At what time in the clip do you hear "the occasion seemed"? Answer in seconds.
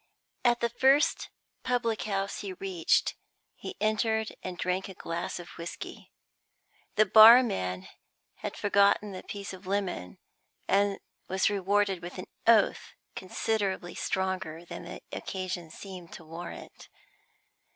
14.85-16.11